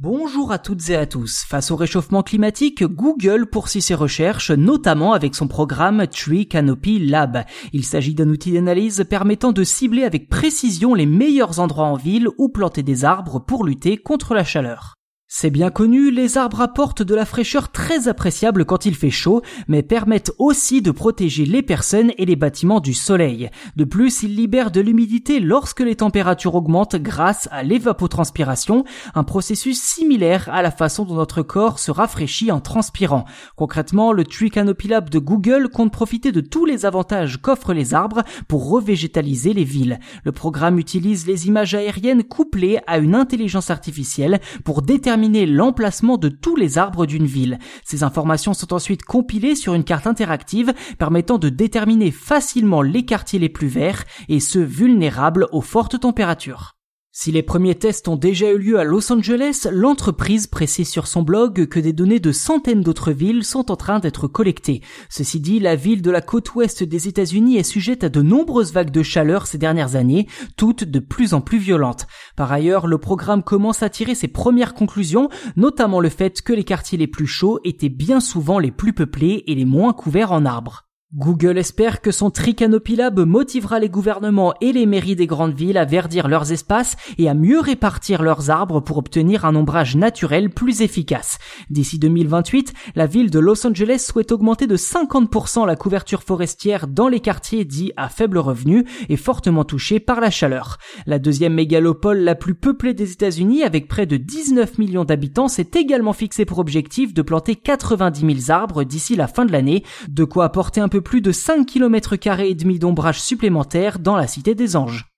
[0.00, 1.44] Bonjour à toutes et à tous.
[1.46, 7.44] Face au réchauffement climatique, Google poursuit ses recherches, notamment avec son programme Tree Canopy Lab.
[7.74, 12.28] Il s'agit d'un outil d'analyse permettant de cibler avec précision les meilleurs endroits en ville
[12.38, 14.94] où planter des arbres pour lutter contre la chaleur.
[15.34, 19.40] C'est bien connu, les arbres apportent de la fraîcheur très appréciable quand il fait chaud,
[19.66, 23.48] mais permettent aussi de protéger les personnes et les bâtiments du soleil.
[23.76, 28.84] De plus, ils libèrent de l'humidité lorsque les températures augmentent grâce à l'évapotranspiration,
[29.14, 33.24] un processus similaire à la façon dont notre corps se rafraîchit en transpirant.
[33.56, 37.94] Concrètement, le Tree Canopy Lab de Google compte profiter de tous les avantages qu'offrent les
[37.94, 39.98] arbres pour revégétaliser les villes.
[40.24, 46.28] Le programme utilise les images aériennes couplées à une intelligence artificielle pour déterminer l'emplacement de
[46.28, 47.58] tous les arbres d'une ville.
[47.84, 53.38] Ces informations sont ensuite compilées sur une carte interactive permettant de déterminer facilement les quartiers
[53.38, 56.81] les plus verts et ceux vulnérables aux fortes températures.
[57.14, 61.20] Si les premiers tests ont déjà eu lieu à Los Angeles, l'entreprise précise sur son
[61.20, 64.80] blog que des données de centaines d'autres villes sont en train d'être collectées.
[65.10, 68.72] Ceci dit, la ville de la côte ouest des États-Unis est sujette à de nombreuses
[68.72, 72.06] vagues de chaleur ces dernières années, toutes de plus en plus violentes.
[72.34, 76.64] Par ailleurs, le programme commence à tirer ses premières conclusions, notamment le fait que les
[76.64, 80.46] quartiers les plus chauds étaient bien souvent les plus peuplés et les moins couverts en
[80.46, 80.86] arbres.
[81.14, 85.76] Google espère que son Tricanopy Lab motivera les gouvernements et les mairies des grandes villes
[85.76, 90.48] à verdir leurs espaces et à mieux répartir leurs arbres pour obtenir un ombrage naturel
[90.48, 91.36] plus efficace.
[91.68, 97.08] D'ici 2028, la ville de Los Angeles souhaite augmenter de 50% la couverture forestière dans
[97.08, 100.78] les quartiers dits à faible revenu et fortement touchés par la chaleur.
[101.04, 105.72] La deuxième mégalopole la plus peuplée des États-Unis avec près de 19 millions d'habitants s'est
[105.74, 110.24] également fixé pour objectif de planter 90 000 arbres d'ici la fin de l'année, de
[110.24, 114.54] quoi apporter un peu plus de 5 km et demi d'ombrage supplémentaire dans la Cité
[114.54, 115.11] des Anges.